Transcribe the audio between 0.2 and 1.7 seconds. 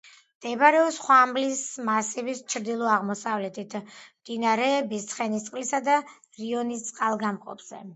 მდებარეობს ხვამლის